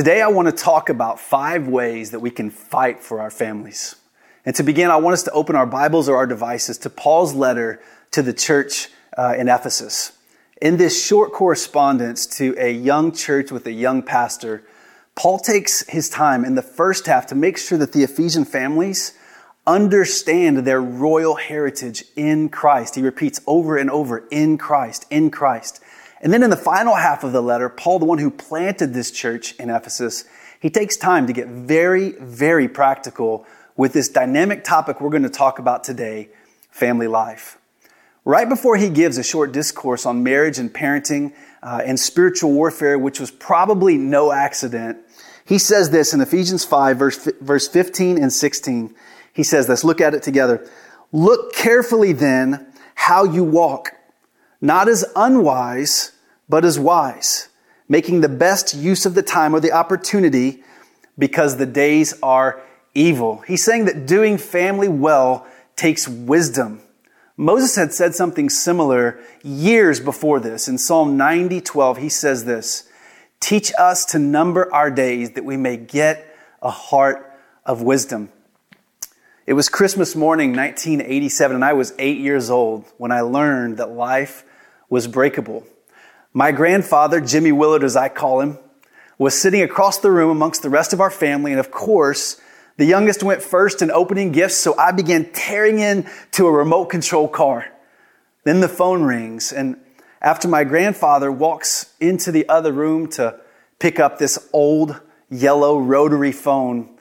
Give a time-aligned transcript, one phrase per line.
[0.00, 3.96] Today, I want to talk about five ways that we can fight for our families.
[4.46, 7.34] And to begin, I want us to open our Bibles or our devices to Paul's
[7.34, 7.82] letter
[8.12, 10.12] to the church uh, in Ephesus.
[10.62, 14.64] In this short correspondence to a young church with a young pastor,
[15.16, 19.12] Paul takes his time in the first half to make sure that the Ephesian families
[19.66, 22.94] understand their royal heritage in Christ.
[22.94, 25.82] He repeats over and over, in Christ, in Christ.
[26.20, 29.10] And then in the final half of the letter, Paul, the one who planted this
[29.10, 30.24] church in Ephesus,
[30.60, 35.30] he takes time to get very, very practical with this dynamic topic we're going to
[35.30, 36.28] talk about today
[36.70, 37.58] family life.
[38.24, 42.98] Right before he gives a short discourse on marriage and parenting uh, and spiritual warfare,
[42.98, 44.98] which was probably no accident,
[45.46, 48.94] he says this in Ephesians 5, verse, verse 15 and 16.
[49.32, 50.68] He says this, look at it together.
[51.12, 53.94] Look carefully then how you walk
[54.60, 56.12] not as unwise,
[56.48, 57.48] but as wise,
[57.88, 60.62] making the best use of the time or the opportunity
[61.18, 62.60] because the days are
[62.94, 63.38] evil.
[63.46, 66.82] He's saying that doing family well takes wisdom.
[67.36, 70.68] Moses had said something similar years before this.
[70.68, 72.88] In Psalm 90, 12, he says this,
[73.40, 77.34] Teach us to number our days that we may get a heart
[77.64, 78.30] of wisdom.
[79.46, 83.90] It was Christmas morning, 1987, and I was eight years old when I learned that
[83.90, 84.44] life
[84.90, 85.64] was breakable.
[86.34, 88.58] My grandfather, Jimmy Willard, as I call him,
[89.16, 91.52] was sitting across the room amongst the rest of our family.
[91.52, 92.40] And of course,
[92.76, 97.28] the youngest went first in opening gifts, so I began tearing into a remote control
[97.28, 97.70] car.
[98.44, 99.76] Then the phone rings, and
[100.22, 103.38] after my grandfather walks into the other room to
[103.78, 106.96] pick up this old yellow rotary phone,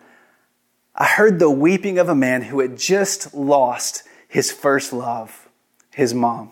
[0.93, 5.47] I heard the weeping of a man who had just lost his first love,
[5.91, 6.51] his mom.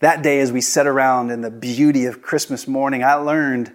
[0.00, 3.72] That day, as we sat around in the beauty of Christmas morning, I learned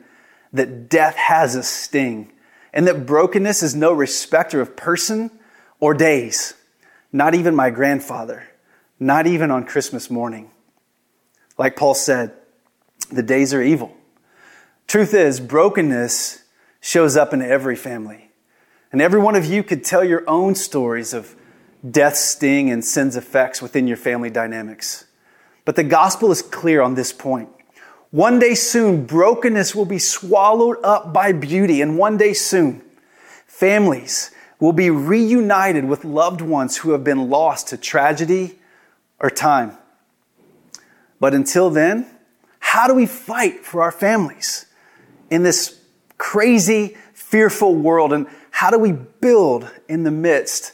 [0.53, 2.31] that death has a sting
[2.73, 5.31] and that brokenness is no respecter of person
[5.79, 6.55] or days.
[7.11, 8.43] Not even my grandfather,
[8.99, 10.51] not even on Christmas morning.
[11.57, 12.33] Like Paul said,
[13.11, 13.95] the days are evil.
[14.87, 16.43] Truth is, brokenness
[16.81, 18.31] shows up in every family.
[18.91, 21.35] And every one of you could tell your own stories of
[21.89, 25.04] death's sting and sin's effects within your family dynamics.
[25.65, 27.49] But the gospel is clear on this point.
[28.11, 32.81] One day soon, brokenness will be swallowed up by beauty, and one day soon,
[33.45, 38.57] families will be reunited with loved ones who have been lost to tragedy
[39.19, 39.77] or time.
[41.19, 42.05] But until then,
[42.59, 44.65] how do we fight for our families
[45.29, 45.79] in this
[46.17, 48.13] crazy, fearful world?
[48.13, 50.73] And how do we build in the midst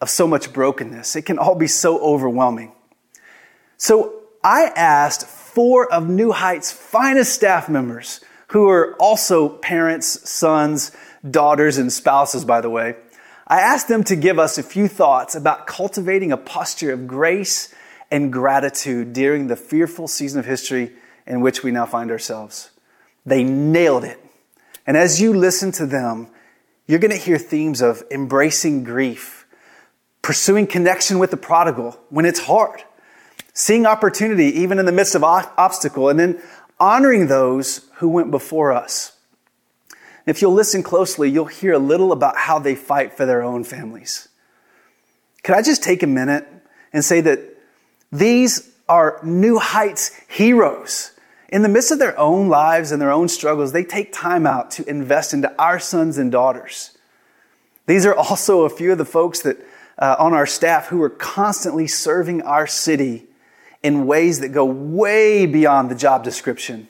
[0.00, 1.16] of so much brokenness?
[1.16, 2.72] It can all be so overwhelming.
[3.76, 10.92] So I asked four of New Heights' finest staff members, who are also parents, sons,
[11.28, 12.96] daughters, and spouses, by the way.
[13.46, 17.74] I asked them to give us a few thoughts about cultivating a posture of grace
[18.10, 20.92] and gratitude during the fearful season of history
[21.26, 22.70] in which we now find ourselves.
[23.26, 24.18] They nailed it.
[24.86, 26.28] And as you listen to them,
[26.86, 29.46] you're going to hear themes of embracing grief,
[30.22, 32.82] pursuing connection with the prodigal when it's hard,
[33.58, 36.40] seeing opportunity even in the midst of obstacle, and then
[36.78, 39.18] honoring those who went before us.
[40.26, 43.64] If you'll listen closely, you'll hear a little about how they fight for their own
[43.64, 44.28] families.
[45.42, 46.46] Could I just take a minute
[46.92, 47.40] and say that
[48.12, 51.10] these are New Heights heroes?
[51.48, 54.70] In the midst of their own lives and their own struggles, they take time out
[54.72, 56.96] to invest into our sons and daughters.
[57.86, 59.56] These are also a few of the folks that
[59.98, 63.27] uh, on our staff who are constantly serving our city
[63.82, 66.88] in ways that go way beyond the job description.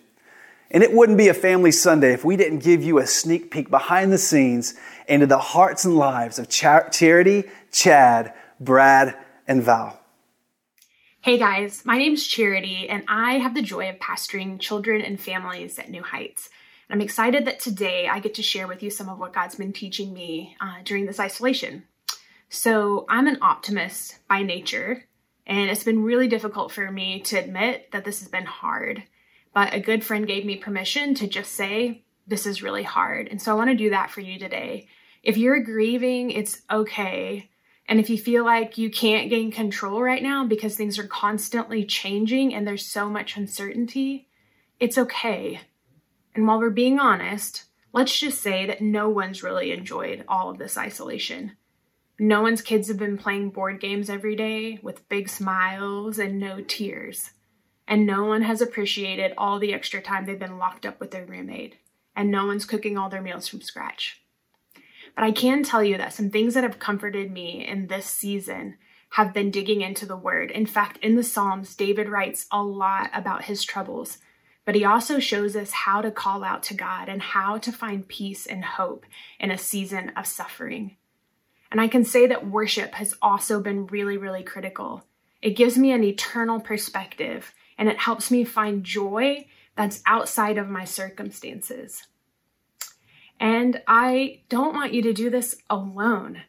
[0.71, 3.71] And it wouldn't be a family Sunday if we didn't give you a sneak peek
[3.71, 4.75] behind the scenes
[5.06, 9.16] into the hearts and lives of Charity, Chad, Brad,
[9.47, 9.98] and Val.
[11.21, 15.78] Hey guys, my name's Charity, and I have the joy of pastoring children and families
[15.78, 16.48] at New Heights.
[16.91, 19.72] I'm excited that today I get to share with you some of what God's been
[19.72, 21.84] teaching me uh, during this isolation.
[22.51, 25.04] So, I'm an optimist by nature,
[25.48, 29.03] and it's been really difficult for me to admit that this has been hard.
[29.54, 33.28] But a good friend gave me permission to just say, This is really hard.
[33.28, 34.89] And so I want to do that for you today.
[35.22, 37.48] If you're grieving, it's okay.
[37.89, 41.86] And if you feel like you can't gain control right now because things are constantly
[41.86, 44.28] changing and there's so much uncertainty,
[44.78, 45.60] it's okay.
[46.34, 50.59] And while we're being honest, let's just say that no one's really enjoyed all of
[50.59, 51.53] this isolation.
[52.18, 56.60] No one's kids have been playing board games every day with big smiles and no
[56.60, 57.30] tears.
[57.86, 61.24] And no one has appreciated all the extra time they've been locked up with their
[61.24, 61.76] roommate.
[62.18, 64.20] and no one's cooking all their meals from scratch.
[65.15, 68.76] But I can tell you that some things that have comforted me in this season
[69.10, 70.50] have been digging into the word.
[70.50, 74.18] In fact, in the Psalms, David writes a lot about his troubles,
[74.65, 78.09] but he also shows us how to call out to God and how to find
[78.09, 79.06] peace and hope
[79.38, 80.97] in a season of suffering.
[81.70, 85.04] And I can say that worship has also been really, really critical.
[85.42, 90.68] It gives me an eternal perspective and it helps me find joy that's outside of
[90.68, 92.03] my circumstances.
[93.38, 96.42] And I don't want you to do this alone.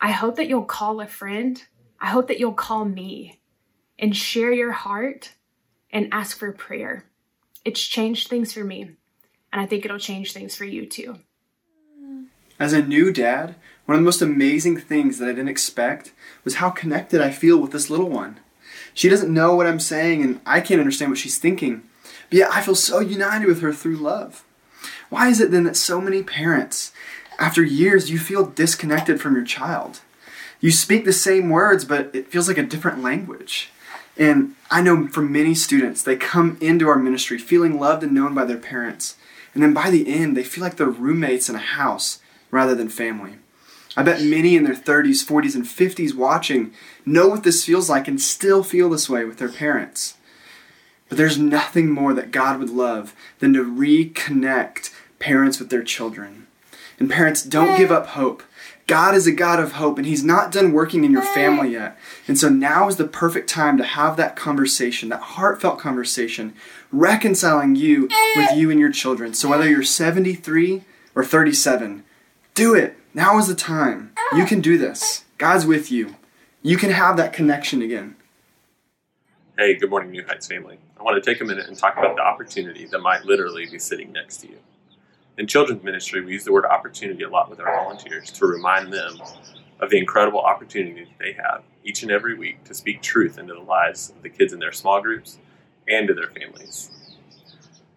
[0.00, 1.62] I hope that you'll call a friend.
[2.00, 3.40] I hope that you'll call me
[3.98, 5.34] and share your heart
[5.92, 7.04] and ask for prayer.
[7.64, 8.82] It's changed things for me,
[9.52, 11.18] and I think it'll change things for you too.
[12.60, 13.54] As a new dad,
[13.86, 16.12] one of the most amazing things that I didn't expect
[16.44, 18.38] was how connected I feel with this little one.
[18.92, 21.82] She doesn't know what I'm saying, and I can't understand what she's thinking,
[22.28, 24.44] but yet I feel so united with her through love.
[25.08, 26.92] Why is it then that so many parents,
[27.38, 30.00] after years, you feel disconnected from your child?
[30.60, 33.70] You speak the same words, but it feels like a different language.
[34.18, 38.34] And I know for many students, they come into our ministry feeling loved and known
[38.34, 39.16] by their parents.
[39.54, 42.88] And then by the end, they feel like they're roommates in a house rather than
[42.88, 43.34] family.
[43.96, 46.72] I bet many in their 30s, 40s, and 50s watching
[47.04, 50.16] know what this feels like and still feel this way with their parents.
[51.08, 56.46] But there's nothing more that God would love than to reconnect parents with their children.
[57.00, 58.42] And parents, don't give up hope.
[58.86, 61.96] God is a God of hope, and He's not done working in your family yet.
[62.26, 66.54] And so now is the perfect time to have that conversation, that heartfelt conversation,
[66.90, 69.32] reconciling you with you and your children.
[69.32, 70.82] So whether you're 73
[71.14, 72.04] or 37,
[72.60, 72.94] do it.
[73.14, 74.12] Now is the time.
[74.36, 75.24] You can do this.
[75.38, 76.16] God's with you.
[76.60, 78.16] You can have that connection again.
[79.56, 80.78] Hey, good morning, New Heights family.
[80.98, 83.78] I want to take a minute and talk about the opportunity that might literally be
[83.78, 84.58] sitting next to you.
[85.38, 88.92] In children's ministry, we use the word opportunity a lot with our volunteers to remind
[88.92, 89.18] them
[89.80, 93.54] of the incredible opportunity that they have each and every week to speak truth into
[93.54, 95.38] the lives of the kids in their small groups
[95.88, 96.90] and to their families.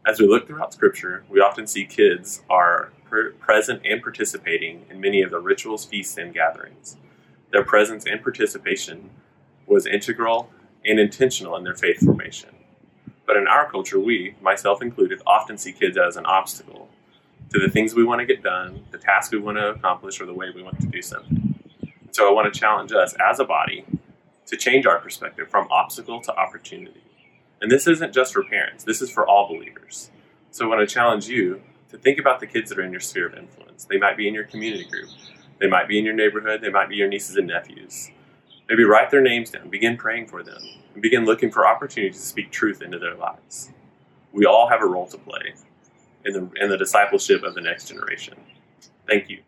[0.08, 2.94] As we look throughout Scripture, we often see kids are
[3.40, 6.98] present and participating in many of the rituals, feasts, and gatherings.
[7.52, 9.10] Their presence and participation
[9.68, 10.50] was integral
[10.86, 12.50] and intentional in their faith formation.
[13.26, 16.90] But in our culture, we, myself included, often see kids as an obstacle
[17.52, 20.26] to the things we want to get done, the tasks we want to accomplish, or
[20.26, 21.54] the way we want to do something.
[22.12, 23.86] So I want to challenge us as a body
[24.48, 27.02] to change our perspective from obstacle to opportunity.
[27.62, 30.12] And this isn't just for parents, this is for all believers.
[30.52, 31.62] So I want to challenge you
[31.94, 33.86] to think about the kids that are in your sphere of influence.
[33.86, 35.10] They might be in your community group,
[35.60, 38.10] they might be in your neighborhood, they might be your nieces and nephews.
[38.68, 40.58] Maybe write their names down, begin praying for them,
[40.94, 43.70] and begin looking for opportunities to speak truth into their lives.
[44.32, 45.54] We all have a role to play
[46.26, 48.38] in the, in the discipleship of the next generation.
[49.08, 49.44] Thank you.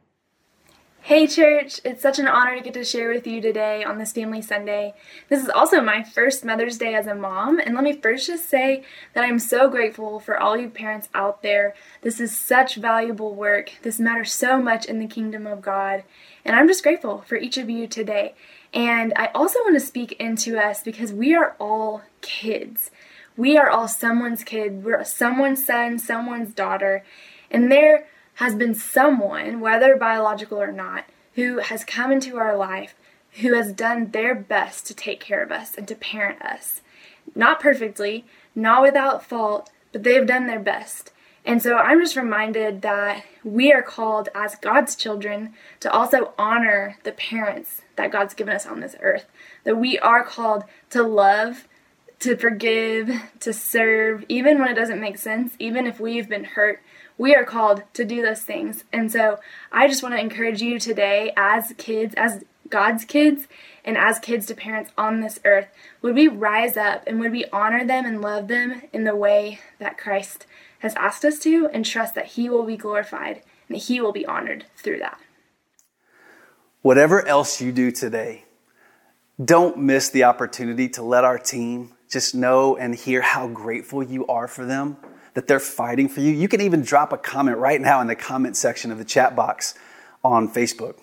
[1.05, 1.79] Hey, church!
[1.85, 4.95] It's such an honor to get to share with you today on this Family Sunday.
[5.29, 8.49] This is also my first Mother's Day as a mom, and let me first just
[8.49, 11.75] say that I'm so grateful for all you parents out there.
[12.01, 13.73] This is such valuable work.
[13.83, 16.05] This matters so much in the kingdom of God,
[16.43, 18.33] and I'm just grateful for each of you today.
[18.73, 22.89] And I also want to speak into us because we are all kids.
[23.37, 24.83] We are all someone's kid.
[24.83, 27.05] We're someone's son, someone's daughter,
[27.51, 32.95] and there has been someone, whether biological or not, who has come into our life
[33.41, 36.81] who has done their best to take care of us and to parent us.
[37.33, 41.11] Not perfectly, not without fault, but they've done their best.
[41.43, 46.97] And so I'm just reminded that we are called as God's children to also honor
[47.03, 49.25] the parents that God's given us on this earth.
[49.63, 51.67] That we are called to love,
[52.21, 53.11] to forgive,
[53.41, 56.81] to serve, even when it doesn't make sense, even if we've been hurt
[57.17, 58.83] we are called to do those things.
[58.91, 59.39] And so
[59.71, 63.47] I just want to encourage you today, as kids, as God's kids,
[63.83, 65.67] and as kids to parents on this earth,
[66.01, 69.59] would we rise up and would we honor them and love them in the way
[69.79, 70.45] that Christ
[70.79, 74.11] has asked us to and trust that He will be glorified and that He will
[74.11, 75.19] be honored through that.
[76.81, 78.45] Whatever else you do today,
[79.43, 84.25] don't miss the opportunity to let our team just know and hear how grateful you
[84.27, 84.97] are for them
[85.35, 86.31] that they're fighting for you.
[86.31, 89.35] You can even drop a comment right now in the comment section of the chat
[89.35, 89.75] box
[90.23, 90.97] on Facebook.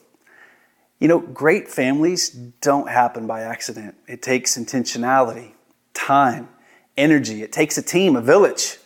[0.99, 3.95] You know, great families don't happen by accident.
[4.09, 5.53] It takes intentionality,
[5.95, 6.49] time,
[6.97, 7.43] energy.
[7.43, 8.79] It takes a team, a village.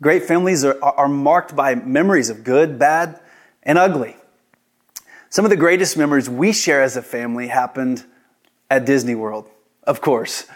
[0.00, 3.20] Great families are, are marked by memories of good, bad,
[3.62, 4.16] and ugly.
[5.28, 8.04] Some of the greatest memories we share as a family happened
[8.70, 9.50] at Disney World,
[9.82, 10.46] of course.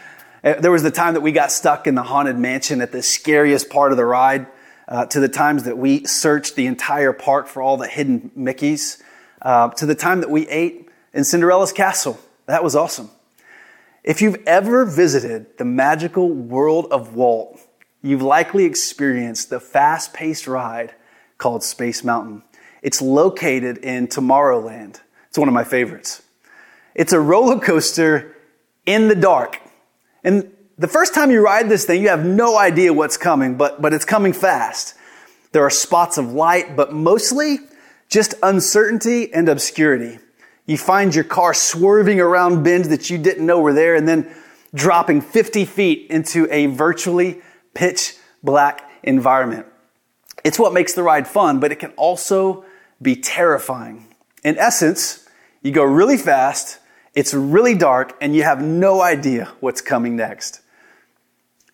[0.43, 3.03] Uh, there was the time that we got stuck in the haunted mansion at the
[3.03, 4.47] scariest part of the ride.
[4.89, 9.01] uh, to the times that we searched the entire park for all the hidden Mickeys,
[9.43, 12.19] uh, to the time that we ate in Cinderella's castle.
[12.47, 13.11] That was awesome.
[14.03, 17.61] If you've ever visited the magical world of Walt,
[18.03, 20.95] you've likely experienced the fast paced ride
[21.37, 22.43] called Space Mountain.
[22.81, 25.01] It's located in Tomorrowland.
[25.29, 26.23] It's one of my favorites.
[26.95, 28.35] It's a roller coaster
[28.87, 29.61] in the dark.
[30.25, 33.83] And the first time you ride this thing, you have no idea what's coming, but,
[33.83, 34.95] but it's coming fast.
[35.53, 37.59] There are spots of light, but mostly
[38.09, 40.19] just uncertainty and obscurity.
[40.67, 44.35] You find your car swerving around bends that you didn't know were there and then
[44.75, 47.41] dropping 50 feet into a virtually
[47.75, 49.67] pitch black environment.
[50.45, 52.65] It's what makes the ride fun, but it can also
[53.01, 54.07] be terrifying.
[54.45, 55.27] In essence,
[55.63, 56.79] you go really fast,
[57.15, 60.61] it's really dark, and you have no idea what's coming next.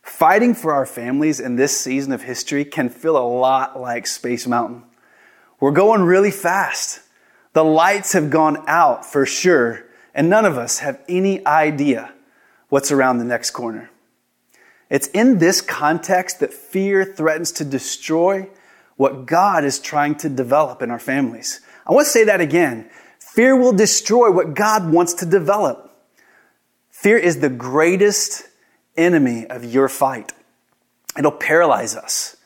[0.03, 4.47] Fighting for our families in this season of history can feel a lot like Space
[4.47, 4.85] Mountain.
[5.61, 7.01] We're going really fast.
[7.55, 12.13] The lights have gone out for sure, and none of us have any idea
[12.69, 13.91] what's around the next corner.
[14.91, 18.49] It's in this context that fear threatens to destroy
[18.97, 21.61] what God is trying to develop in our families.
[21.87, 22.91] I want to say that again.
[23.35, 25.93] Fear will destroy what God wants to develop.
[26.93, 28.45] Fear is the greatest
[28.97, 30.33] enemy of your fight.
[31.19, 32.37] It'll paralyze us.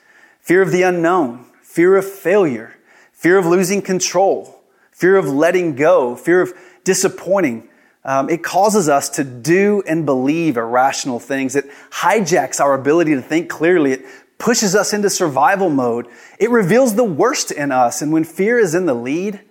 [0.40, 2.75] Fear of the unknown, fear of failure,
[3.12, 6.54] fear of losing control, fear of letting go, fear of
[6.85, 7.68] disappointing.
[8.02, 11.54] Um, it causes us to do and believe irrational things.
[11.54, 13.92] It hijacks our ability to think clearly.
[13.92, 14.07] It
[14.38, 16.07] pushes us into survival mode.
[16.38, 18.00] It reveals the worst in us.
[18.00, 19.42] And when fear is in the lead,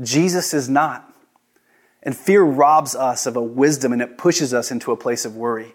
[0.00, 1.04] Jesus is not.
[2.02, 5.36] And fear robs us of a wisdom and it pushes us into a place of
[5.36, 5.74] worry.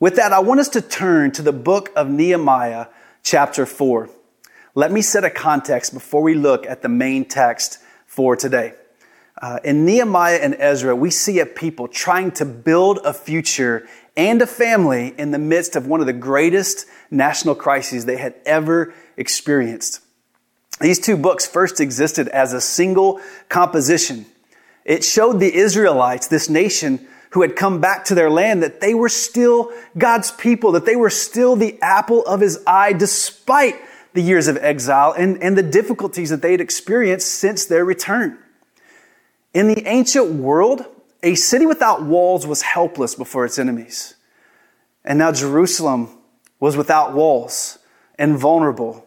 [0.00, 2.86] With that, I want us to turn to the book of Nehemiah,
[3.22, 4.10] chapter 4.
[4.74, 8.74] Let me set a context before we look at the main text for today.
[9.40, 13.86] Uh, in Nehemiah and Ezra, we see a people trying to build a future
[14.16, 18.34] and a family in the midst of one of the greatest national crises they had
[18.46, 20.00] ever experienced.
[20.84, 24.26] These two books first existed as a single composition.
[24.84, 28.92] It showed the Israelites, this nation who had come back to their land, that they
[28.92, 33.76] were still God's people, that they were still the apple of his eye despite
[34.12, 38.36] the years of exile and, and the difficulties that they had experienced since their return.
[39.54, 40.84] In the ancient world,
[41.22, 44.16] a city without walls was helpless before its enemies.
[45.02, 46.10] And now Jerusalem
[46.60, 47.78] was without walls
[48.18, 49.03] and vulnerable.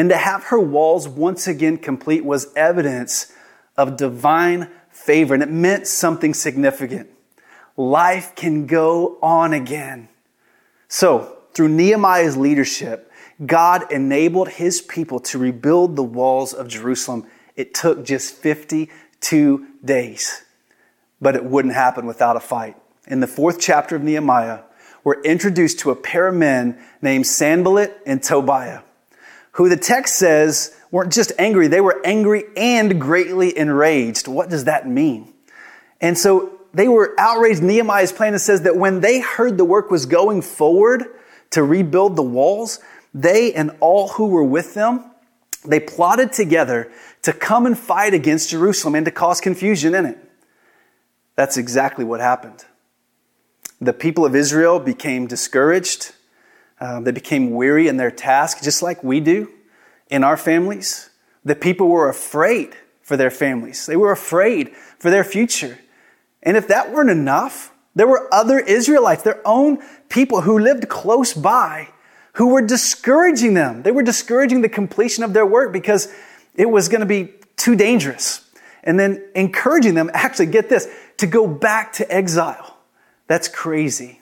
[0.00, 3.34] And to have her walls once again complete was evidence
[3.76, 7.10] of divine favor, and it meant something significant.
[7.76, 10.08] Life can go on again.
[10.88, 13.12] So, through Nehemiah's leadership,
[13.44, 17.26] God enabled his people to rebuild the walls of Jerusalem.
[17.54, 20.44] It took just 52 days,
[21.20, 22.74] but it wouldn't happen without a fight.
[23.06, 24.60] In the fourth chapter of Nehemiah,
[25.04, 28.80] we're introduced to a pair of men named Sanballat and Tobiah,
[29.60, 34.26] who the text says weren't just angry, they were angry and greatly enraged.
[34.26, 35.34] What does that mean?
[36.00, 37.62] And so they were outraged.
[37.62, 41.04] Nehemiah's plan says that when they heard the work was going forward
[41.50, 42.78] to rebuild the walls,
[43.12, 45.04] they and all who were with them,
[45.62, 46.90] they plotted together
[47.20, 50.18] to come and fight against Jerusalem and to cause confusion in it.
[51.36, 52.64] That's exactly what happened.
[53.78, 56.14] The people of Israel became discouraged.
[56.80, 59.50] Uh, they became weary in their task, just like we do
[60.08, 61.10] in our families.
[61.44, 63.86] The people were afraid for their families.
[63.86, 65.78] They were afraid for their future.
[66.42, 71.34] And if that weren't enough, there were other Israelites, their own people who lived close
[71.34, 71.88] by,
[72.34, 73.82] who were discouraging them.
[73.82, 76.12] They were discouraging the completion of their work because
[76.54, 78.48] it was going to be too dangerous.
[78.82, 82.78] And then encouraging them, actually, get this, to go back to exile.
[83.26, 84.19] That's crazy.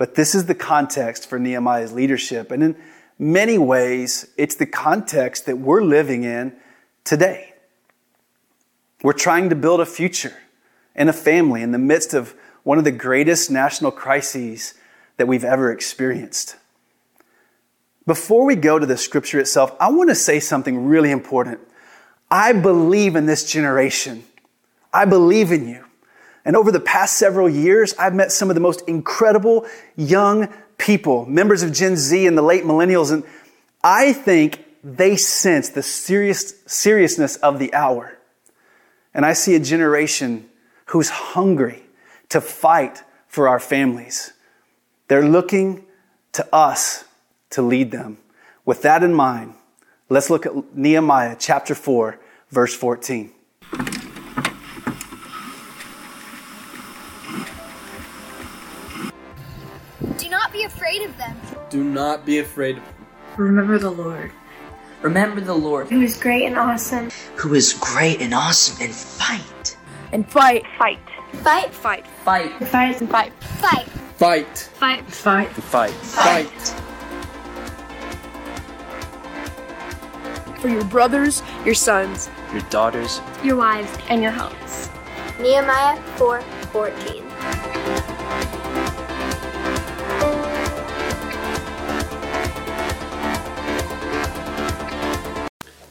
[0.00, 2.50] But this is the context for Nehemiah's leadership.
[2.50, 2.76] And in
[3.18, 6.56] many ways, it's the context that we're living in
[7.04, 7.52] today.
[9.02, 10.32] We're trying to build a future
[10.94, 14.72] and a family in the midst of one of the greatest national crises
[15.18, 16.56] that we've ever experienced.
[18.06, 21.60] Before we go to the scripture itself, I want to say something really important.
[22.30, 24.24] I believe in this generation.
[24.94, 25.84] I believe in you.
[26.44, 29.66] And over the past several years, I've met some of the most incredible
[29.96, 33.24] young people, members of Gen Z and the late millennials, and
[33.82, 38.16] I think they sense the serious, seriousness of the hour.
[39.12, 40.48] And I see a generation
[40.86, 41.82] who's hungry
[42.30, 44.32] to fight for our families.
[45.08, 45.84] They're looking
[46.32, 47.04] to us
[47.50, 48.18] to lead them
[48.64, 49.54] With that in mind,
[50.08, 52.20] let's look at Nehemiah chapter 4,
[52.50, 53.32] verse 14.
[61.70, 63.06] Do not be afraid of them.
[63.36, 64.32] Remember the Lord.
[65.02, 69.76] Remember the Lord, who is great and awesome, who is great and awesome, and fight.
[70.12, 70.64] And fight.
[70.76, 70.98] Fight.
[71.32, 71.72] Fight.
[71.72, 72.06] Fight.
[72.06, 72.46] Fight.
[72.66, 73.00] Fight.
[73.00, 73.32] And fight.
[73.32, 73.86] Fight.
[73.86, 74.58] Fight.
[74.58, 75.10] Fight.
[75.10, 75.48] Fight.
[75.48, 75.92] Fight.
[75.92, 76.74] Fight.
[80.60, 84.90] For your brothers, your sons, your daughters, your wives, and your homes.
[85.40, 88.59] Nehemiah 4 14.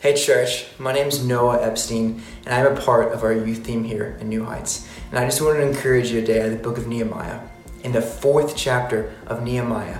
[0.09, 3.83] Hey church, my name is Noah Epstein, and I'm a part of our youth team
[3.83, 4.89] here in New Heights.
[5.11, 7.41] And I just wanted to encourage you today of the book of Nehemiah.
[7.83, 9.99] In the fourth chapter of Nehemiah,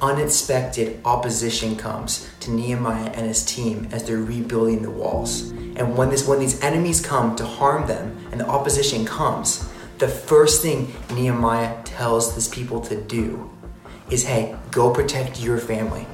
[0.00, 5.50] unexpected opposition comes to Nehemiah and his team as they're rebuilding the walls.
[5.50, 10.06] And when this when these enemies come to harm them and the opposition comes, the
[10.06, 13.50] first thing Nehemiah tells his people to do
[14.10, 16.06] is hey, go protect your family.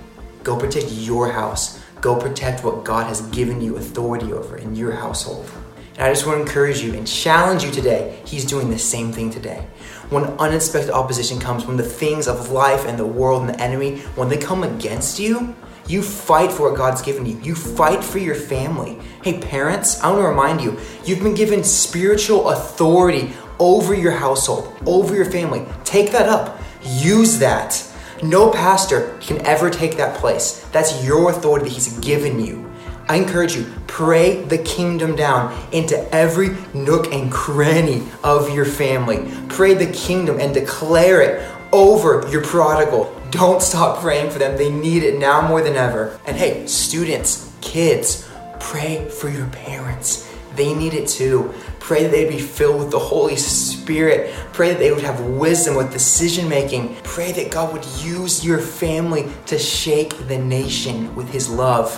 [0.43, 4.93] Go protect your house Go protect what God has given you authority over in your
[4.93, 5.51] household.
[5.97, 8.23] And I just want to encourage you and challenge you today.
[8.25, 9.67] He's doing the same thing today.
[10.11, 14.03] When unexpected opposition comes, when the things of life and the world and the enemy,
[14.15, 15.57] when they come against you,
[15.89, 17.41] you fight for what God's given you.
[17.41, 19.01] You fight for your family.
[19.25, 24.73] Hey, parents, I want to remind you, you've been given spiritual authority over your household,
[24.87, 25.67] over your family.
[25.83, 26.61] Take that up.
[26.85, 27.83] Use that.
[28.23, 30.67] No pastor can ever take that place.
[30.73, 32.71] That's your authority that He's given you.
[33.09, 39.31] I encourage you, pray the kingdom down into every nook and cranny of your family.
[39.49, 43.15] Pray the kingdom and declare it over your prodigal.
[43.31, 44.57] Don't stop praying for them.
[44.57, 46.19] They need it now more than ever.
[46.27, 50.33] And hey, students, kids, pray for your parents.
[50.57, 51.55] They need it too.
[51.79, 53.76] Pray that they'd be filled with the Holy Spirit.
[53.87, 56.97] Pray that they would have wisdom with decision making.
[57.05, 61.95] Pray that God would use your family to shake the nation with His love.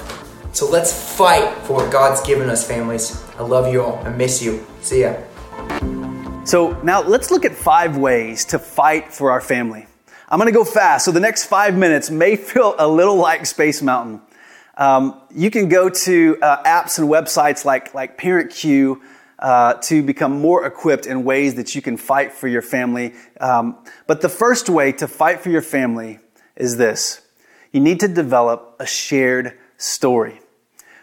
[0.52, 3.24] So let's fight for what God's given us, families.
[3.38, 3.98] I love you all.
[4.04, 4.66] I miss you.
[4.80, 5.14] See ya.
[6.44, 9.86] So now let's look at five ways to fight for our family.
[10.30, 13.46] I'm going to go fast, so the next five minutes may feel a little like
[13.46, 14.20] Space Mountain.
[14.76, 19.00] Um, you can go to uh, apps and websites like, like ParentCue
[19.38, 23.14] uh, to become more equipped in ways that you can fight for your family.
[23.40, 26.18] Um, but the first way to fight for your family
[26.56, 27.22] is this
[27.72, 30.40] you need to develop a shared story.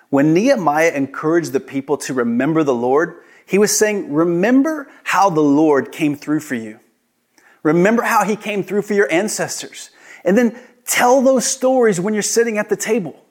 [0.09, 5.41] When Nehemiah encouraged the people to remember the Lord, he was saying, Remember how the
[5.41, 6.79] Lord came through for you.
[7.63, 9.89] Remember how he came through for your ancestors.
[10.23, 13.23] And then tell those stories when you're sitting at the table.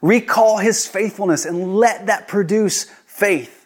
[0.00, 3.57] Recall his faithfulness and let that produce faith.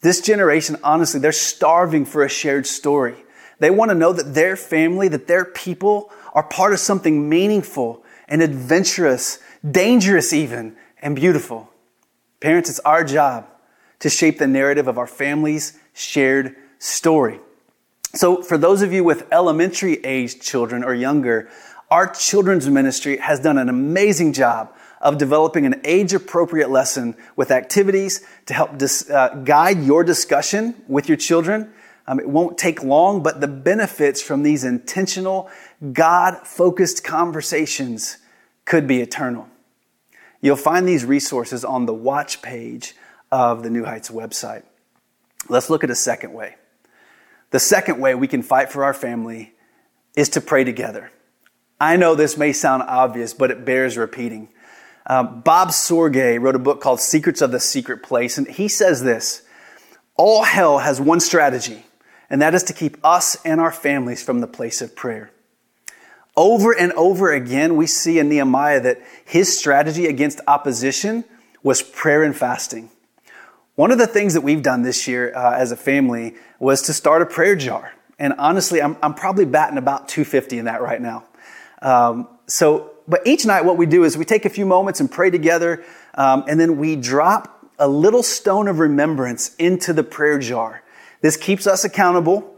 [0.00, 3.16] This generation, honestly, they're starving for a shared story.
[3.58, 8.02] They want to know that their family, that their people are part of something meaningful
[8.26, 11.68] and adventurous, dangerous even, and beautiful.
[12.40, 13.46] Parents, it's our job
[13.98, 17.38] to shape the narrative of our family's shared story.
[18.14, 21.50] So, for those of you with elementary age children or younger,
[21.90, 27.50] our children's ministry has done an amazing job of developing an age appropriate lesson with
[27.50, 31.72] activities to help dis, uh, guide your discussion with your children.
[32.06, 35.48] Um, it won't take long, but the benefits from these intentional,
[35.92, 38.18] God focused conversations
[38.64, 39.48] could be eternal.
[40.40, 42.94] You'll find these resources on the watch page
[43.30, 44.64] of the New Heights website.
[45.48, 46.56] Let's look at a second way.
[47.50, 49.54] The second way we can fight for our family
[50.16, 51.10] is to pray together.
[51.80, 54.48] I know this may sound obvious, but it bears repeating.
[55.06, 59.02] Um, Bob Sorge wrote a book called Secrets of the Secret Place, and he says
[59.02, 59.42] this
[60.16, 61.84] All hell has one strategy,
[62.28, 65.30] and that is to keep us and our families from the place of prayer.
[66.36, 71.24] Over and over again, we see in Nehemiah that his strategy against opposition
[71.62, 72.90] was prayer and fasting.
[73.74, 76.92] One of the things that we've done this year uh, as a family was to
[76.92, 77.92] start a prayer jar.
[78.18, 81.24] And honestly, I'm, I'm probably batting about 250 in that right now.
[81.80, 85.10] Um, so, but each night, what we do is we take a few moments and
[85.10, 85.84] pray together,
[86.14, 90.82] um, and then we drop a little stone of remembrance into the prayer jar.
[91.22, 92.54] This keeps us accountable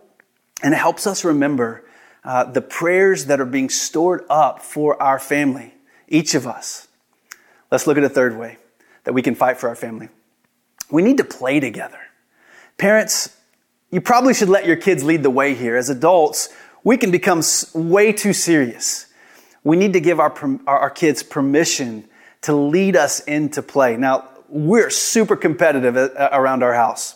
[0.62, 1.85] and it helps us remember
[2.24, 5.74] uh, the prayers that are being stored up for our family,
[6.09, 6.88] each of us.
[7.70, 8.59] Let's look at a third way
[9.05, 10.09] that we can fight for our family.
[10.90, 11.98] We need to play together.
[12.76, 13.37] Parents,
[13.90, 15.76] you probably should let your kids lead the way here.
[15.76, 16.48] As adults,
[16.85, 17.42] we can become
[17.74, 19.07] way too serious.
[19.64, 20.35] We need to give our,
[20.66, 22.09] our kids permission
[22.42, 23.96] to lead us into play.
[23.96, 27.14] Now, we're super competitive around our house.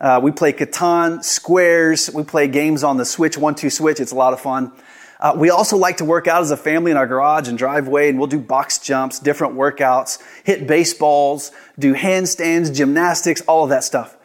[0.00, 4.00] Uh, we play Catan, squares, we play games on the Switch, one, two switch.
[4.00, 4.72] It's a lot of fun.
[5.18, 8.08] Uh, we also like to work out as a family in our garage and driveway,
[8.08, 13.84] and we'll do box jumps, different workouts, hit baseballs, do handstands, gymnastics, all of that
[13.84, 14.16] stuff.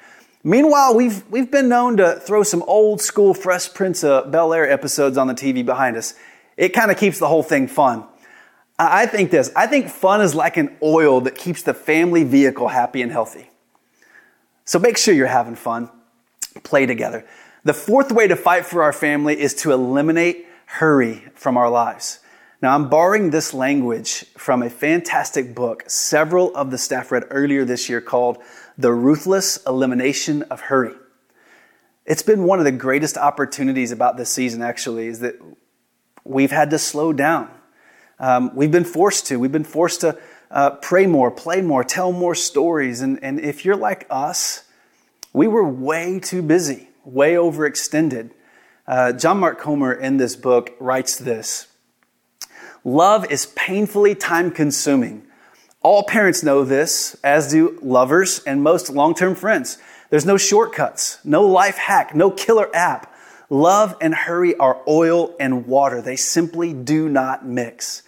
[0.41, 4.71] Meanwhile, we've, we've been known to throw some old school Fresh Prince of Bel Air
[4.71, 6.13] episodes on the TV behind us.
[6.57, 8.05] It kind of keeps the whole thing fun.
[8.77, 12.67] I think this I think fun is like an oil that keeps the family vehicle
[12.67, 13.49] happy and healthy.
[14.65, 15.89] So make sure you're having fun.
[16.63, 17.25] Play together.
[17.63, 22.19] The fourth way to fight for our family is to eliminate hurry from our lives.
[22.61, 27.65] Now, I'm borrowing this language from a fantastic book several of the staff read earlier
[27.65, 28.37] this year called
[28.77, 30.95] The Ruthless Elimination of Hurry.
[32.05, 35.35] It's been one of the greatest opportunities about this season, actually, is that
[36.25, 37.49] we've had to slow down.
[38.19, 39.39] Um, we've been forced to.
[39.39, 40.17] We've been forced to
[40.51, 43.01] uh, pray more, play more, tell more stories.
[43.01, 44.63] And, and if you're like us,
[45.33, 48.31] we were way too busy, way overextended.
[48.87, 51.67] Uh, John Mark Comer in this book writes this
[52.83, 55.25] Love is painfully time consuming.
[55.81, 59.77] All parents know this, as do lovers and most long term friends.
[60.09, 63.11] There's no shortcuts, no life hack, no killer app.
[63.49, 66.01] Love and hurry are oil and water.
[66.01, 68.01] They simply do not mix.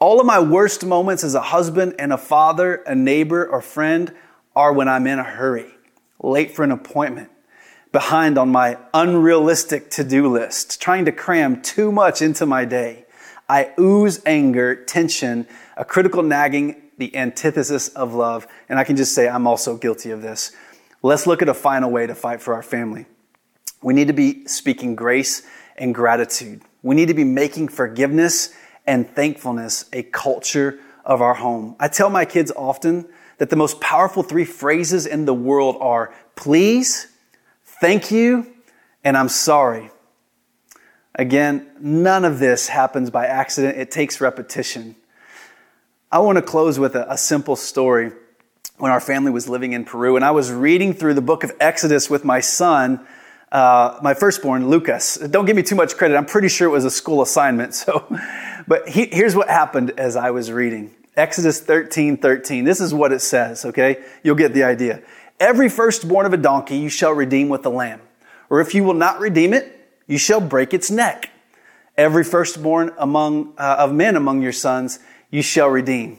[0.00, 4.12] All of my worst moments as a husband and a father, a neighbor, or friend
[4.56, 5.74] are when I'm in a hurry,
[6.22, 7.30] late for an appointment,
[7.92, 13.04] behind on my unrealistic to do list, trying to cram too much into my day.
[13.48, 18.46] I ooze anger, tension, a critical nagging, the antithesis of love.
[18.68, 20.52] And I can just say I'm also guilty of this.
[21.02, 23.06] Let's look at a final way to fight for our family.
[23.84, 25.42] We need to be speaking grace
[25.76, 26.62] and gratitude.
[26.82, 28.54] We need to be making forgiveness
[28.86, 31.76] and thankfulness a culture of our home.
[31.78, 36.14] I tell my kids often that the most powerful three phrases in the world are
[36.34, 37.08] please,
[37.62, 38.46] thank you,
[39.04, 39.90] and I'm sorry.
[41.14, 43.76] Again, none of this happens by accident.
[43.76, 44.96] It takes repetition.
[46.10, 48.12] I want to close with a, a, simple story.
[48.78, 51.52] When our family was living in Peru, and I was reading through the book of
[51.60, 53.06] Exodus with my son,
[53.54, 55.16] uh, my firstborn, Lucas.
[55.16, 56.16] Don't give me too much credit.
[56.16, 57.74] I'm pretty sure it was a school assignment.
[57.84, 58.06] So
[58.66, 62.64] but he, here's what happened as I was reading Exodus 13 13.
[62.64, 64.02] This is what it says, okay?
[64.22, 65.02] You'll get the idea.
[65.38, 68.00] Every firstborn of a donkey you shall redeem with a lamb.
[68.50, 71.30] Or if you will not redeem it, you shall break its neck.
[71.96, 74.98] Every firstborn among, uh, of men among your sons
[75.30, 76.18] you shall redeem.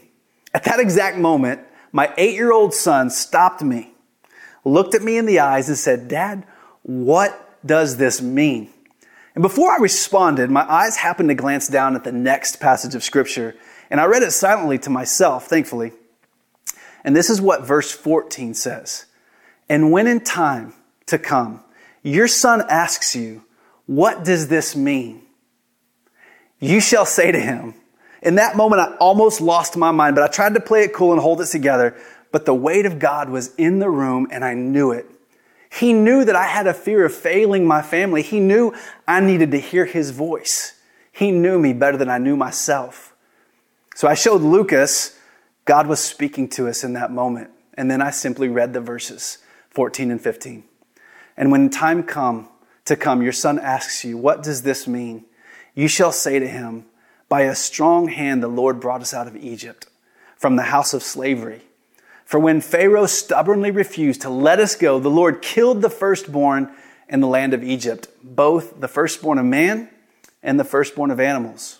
[0.54, 1.60] At that exact moment,
[1.92, 3.92] my eight year old son stopped me,
[4.64, 6.46] looked at me in the eyes, and said, Dad,
[6.86, 8.70] what does this mean?
[9.34, 13.02] And before I responded, my eyes happened to glance down at the next passage of
[13.02, 13.56] Scripture,
[13.90, 15.92] and I read it silently to myself, thankfully.
[17.04, 19.06] And this is what verse 14 says
[19.68, 20.74] And when in time
[21.06, 21.62] to come,
[22.04, 23.44] your son asks you,
[23.86, 25.22] What does this mean?
[26.60, 27.74] You shall say to him,
[28.22, 31.12] In that moment, I almost lost my mind, but I tried to play it cool
[31.12, 31.96] and hold it together.
[32.30, 35.10] But the weight of God was in the room, and I knew it.
[35.70, 38.22] He knew that I had a fear of failing my family.
[38.22, 38.74] He knew
[39.06, 40.80] I needed to hear his voice.
[41.12, 43.14] He knew me better than I knew myself.
[43.94, 45.18] So I showed Lucas
[45.64, 47.50] God was speaking to us in that moment.
[47.74, 49.38] And then I simply read the verses
[49.70, 50.64] 14 and 15.
[51.36, 52.48] And when time come
[52.86, 55.24] to come, your son asks you, What does this mean?
[55.74, 56.86] You shall say to him,
[57.28, 59.86] By a strong hand the Lord brought us out of Egypt,
[60.36, 61.62] from the house of slavery.
[62.26, 66.72] For when Pharaoh stubbornly refused to let us go, the Lord killed the firstborn
[67.08, 69.88] in the land of Egypt, both the firstborn of man
[70.42, 71.78] and the firstborn of animals.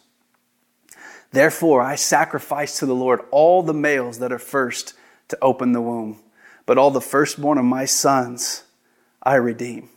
[1.32, 4.94] Therefore, I sacrifice to the Lord all the males that are first
[5.28, 6.22] to open the womb,
[6.64, 8.62] but all the firstborn of my sons
[9.24, 9.88] I redeem.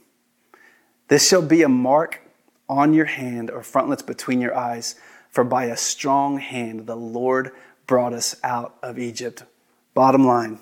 [1.10, 2.22] This shall be a mark
[2.68, 4.96] on your hand or frontlets between your eyes,
[5.30, 7.52] for by a strong hand the Lord
[7.86, 9.44] brought us out of Egypt.
[9.93, 10.60] Bottom line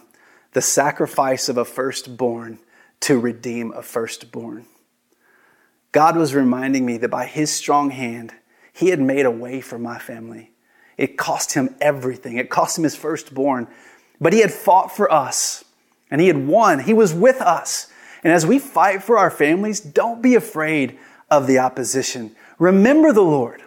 [0.54, 2.58] the sacrifice of a firstborn
[3.00, 4.66] to redeem a firstborn.
[5.92, 8.34] God was reminding me that by His strong hand,
[8.74, 10.52] He had made a way for my family.
[10.98, 13.68] It cost Him everything, it cost Him His firstborn,
[14.20, 15.64] but He had fought for us
[16.10, 16.80] and He had won.
[16.80, 17.92] He was with us.
[18.24, 20.98] And as we fight for our families, don't be afraid
[21.30, 22.36] of the opposition.
[22.58, 23.62] Remember the Lord.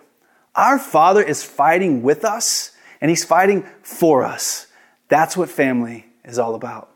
[0.57, 4.67] Our Father is fighting with us and He's fighting for us.
[5.11, 6.90] That's what family is all about.